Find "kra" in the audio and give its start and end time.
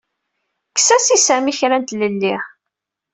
1.59-1.77